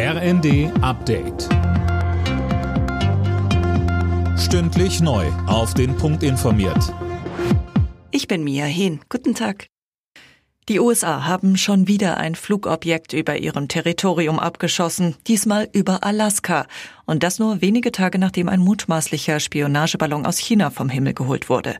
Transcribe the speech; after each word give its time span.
RND 0.00 0.70
Update. 0.80 1.48
Stündlich 4.38 5.00
neu. 5.00 5.26
Auf 5.48 5.74
den 5.74 5.96
Punkt 5.96 6.22
informiert. 6.22 6.94
Ich 8.12 8.28
bin 8.28 8.44
Mia 8.44 8.66
Hehn. 8.66 9.00
Guten 9.08 9.34
Tag. 9.34 9.66
Die 10.68 10.78
USA 10.78 11.24
haben 11.24 11.56
schon 11.56 11.88
wieder 11.88 12.18
ein 12.18 12.36
Flugobjekt 12.36 13.12
über 13.12 13.38
ihrem 13.38 13.66
Territorium 13.66 14.38
abgeschossen, 14.38 15.16
diesmal 15.26 15.68
über 15.72 16.04
Alaska. 16.04 16.68
Und 17.08 17.22
das 17.22 17.38
nur 17.38 17.62
wenige 17.62 17.90
Tage 17.90 18.18
nachdem 18.18 18.50
ein 18.50 18.60
mutmaßlicher 18.60 19.40
Spionageballon 19.40 20.26
aus 20.26 20.36
China 20.36 20.68
vom 20.68 20.90
Himmel 20.90 21.14
geholt 21.14 21.48
wurde. 21.48 21.76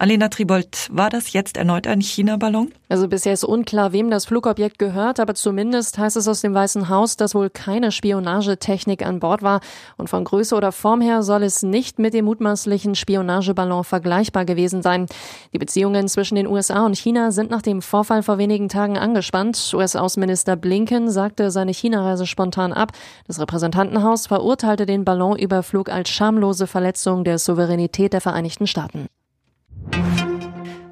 Alena 0.00 0.28
Tribold, 0.28 0.86
war 0.92 1.10
das 1.10 1.32
jetzt 1.32 1.56
erneut 1.56 1.88
ein 1.88 2.00
China-Ballon? 2.00 2.70
Also 2.88 3.08
bisher 3.08 3.32
ist 3.32 3.42
unklar, 3.42 3.92
wem 3.92 4.10
das 4.10 4.26
Flugobjekt 4.26 4.78
gehört, 4.78 5.18
aber 5.18 5.34
zumindest 5.34 5.98
heißt 5.98 6.16
es 6.16 6.28
aus 6.28 6.40
dem 6.40 6.54
Weißen 6.54 6.88
Haus, 6.88 7.16
dass 7.16 7.34
wohl 7.34 7.50
keine 7.50 7.90
Spionagetechnik 7.90 9.04
an 9.04 9.18
Bord 9.18 9.42
war. 9.42 9.60
Und 9.96 10.08
von 10.08 10.22
Größe 10.22 10.54
oder 10.54 10.70
Form 10.70 11.00
her 11.00 11.24
soll 11.24 11.42
es 11.42 11.64
nicht 11.64 11.98
mit 11.98 12.14
dem 12.14 12.26
mutmaßlichen 12.26 12.94
Spionageballon 12.94 13.82
vergleichbar 13.82 14.44
gewesen 14.44 14.82
sein. 14.82 15.06
Die 15.52 15.58
Beziehungen 15.58 16.06
zwischen 16.06 16.36
den 16.36 16.46
USA 16.46 16.86
und 16.86 16.96
China 16.96 17.32
sind 17.32 17.50
nach 17.50 17.62
dem 17.62 17.82
Vorfall 17.82 18.22
vor 18.22 18.38
wenigen 18.38 18.68
Tagen 18.68 18.96
angespannt. 18.96 19.72
US-Außenminister 19.74 20.54
Blinken 20.54 21.10
sagte 21.10 21.50
seine 21.50 21.74
China-Reise 21.74 22.26
spontan 22.26 22.72
ab. 22.72 22.92
Das 23.26 23.40
Repräsentantenhaus 23.40 24.28
verurteilte 24.68 24.84
den 24.84 25.04
Ballonüberflug 25.04 25.88
als 25.88 26.10
schamlose 26.10 26.66
Verletzung 26.66 27.24
der 27.24 27.38
Souveränität 27.38 28.12
der 28.12 28.20
Vereinigten 28.20 28.66
Staaten. 28.66 29.06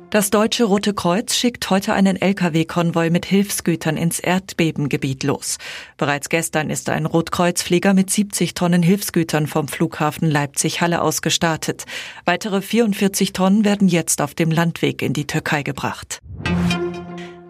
Das 0.09 0.31
Deutsche 0.31 0.65
Rote 0.65 0.95
Kreuz 0.95 1.35
schickt 1.35 1.69
heute 1.69 1.93
einen 1.93 2.17
Lkw-Konvoi 2.17 3.11
mit 3.11 3.27
Hilfsgütern 3.27 3.99
ins 3.99 4.19
Erdbebengebiet 4.19 5.25
los. 5.25 5.59
Bereits 5.99 6.31
gestern 6.31 6.71
ist 6.71 6.89
ein 6.89 7.05
Rotkreuzflieger 7.05 7.93
mit 7.93 8.09
70 8.09 8.55
Tonnen 8.55 8.83
Hilfsgütern 8.83 9.47
vom 9.47 9.69
Flughafen 9.69 10.31
Leipzig-Halle 10.31 11.03
aus 11.03 11.21
gestartet. 11.21 11.85
Weitere 12.25 12.63
44 12.63 13.35
Tonnen 13.35 13.67
werden 13.67 13.89
jetzt 13.89 14.23
auf 14.23 14.35
dem 14.35 14.51
Landweg 14.51 15.03
in 15.03 15.13
die 15.13 15.27
Türkei 15.27 15.63
gebracht. 15.63 16.23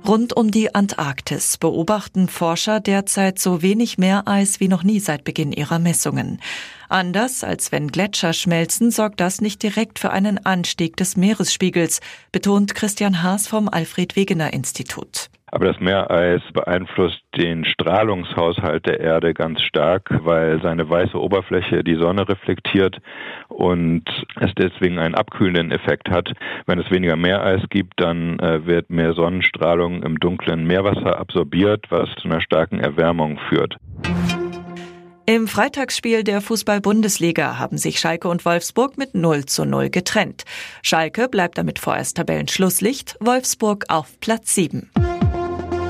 Rund 0.07 0.37
um 0.37 0.53
die 0.53 0.73
Antarktis 0.73 1.57
beobachten 1.57 2.29
Forscher 2.29 2.79
derzeit 2.79 3.41
so 3.41 3.61
wenig 3.61 3.99
Meereis 3.99 4.61
wie 4.61 4.69
noch 4.69 4.85
nie 4.85 5.01
seit 5.01 5.25
Beginn 5.25 5.51
ihrer 5.51 5.81
Messungen. 5.81 6.41
Anders 6.89 7.43
als 7.43 7.73
wenn 7.73 7.89
Gletscher 7.89 8.33
schmelzen, 8.33 8.93
sorgt 8.93 9.21
das 9.21 9.41
nicht 9.41 9.65
direkt 9.65 9.99
für 9.99 10.11
einen 10.11 10.45
Anstieg 10.47 10.97
des 10.97 11.17
Meeresspiegels, 11.17 12.01
betont 12.31 12.77
Christian 12.77 13.25
Haas 13.25 13.49
vom 13.49 13.69
Alfred 13.69 14.15
Wegener 14.15 14.53
Institut. 14.53 15.29
Aber 15.57 15.69
das 15.73 15.81
Meereis 15.81 16.43
beeinflusst 16.53 17.23
den 17.35 17.65
Strahlungshaushalt 17.65 18.85
der 18.85 19.01
Erde 19.01 19.33
ganz 19.33 19.63
stark, 19.63 20.11
weil 20.23 20.61
seine 20.61 20.91
weiße 20.91 21.19
Oberfläche 21.19 21.83
die 21.83 21.95
Sonne 21.95 22.29
reflektiert 22.29 22.99
und 23.49 24.03
es 24.39 24.51
deswegen 24.59 24.99
einen 24.99 25.15
abkühlenden 25.15 25.71
Effekt 25.71 26.11
hat. 26.11 26.31
Wenn 26.67 26.79
es 26.79 26.91
weniger 26.91 27.17
Meereis 27.17 27.63
gibt, 27.71 27.95
dann 27.97 28.39
äh, 28.39 28.67
wird 28.67 28.91
mehr 28.91 29.15
Sonnenstrahlung 29.15 30.03
im 30.03 30.21
dunklen 30.21 30.67
Meerwasser 30.67 31.19
absorbiert, 31.19 31.87
was 31.89 32.11
zu 32.21 32.29
einer 32.29 32.43
starken 32.43 32.79
Erwärmung 32.79 33.39
führt. 33.49 33.79
Im 35.25 35.49
Freitagsspiel 35.49 36.23
der 36.23 36.43
Fußball-Bundesliga 36.43 37.59
haben 37.59 37.79
sich 37.79 37.99
Schalke 37.99 38.29
und 38.29 38.45
Wolfsburg 38.45 38.99
mit 38.99 39.15
0 39.15 39.47
zu 39.47 39.65
0 39.65 39.89
getrennt. 39.89 40.45
Schalke 40.83 41.31
bleibt 41.31 41.57
damit 41.57 41.79
vorerst 41.79 42.19
Tabellenschlusslicht, 42.19 43.17
Wolfsburg 43.21 43.87
auf 43.89 44.21
Platz 44.21 44.55
7. 44.55 44.91